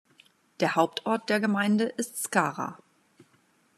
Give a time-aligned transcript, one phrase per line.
[0.61, 2.79] Der Hauptort der Gemeinde ist Skara.